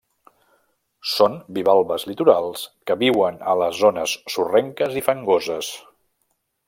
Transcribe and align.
Són 1.15 1.35
bivalves 1.57 2.05
litorals 2.11 2.63
que 2.91 2.97
viuen 3.03 3.37
a 3.53 3.55
les 3.63 3.77
zones 3.83 4.17
sorrenques 4.37 4.99
i 5.03 5.05
fangoses. 5.11 5.71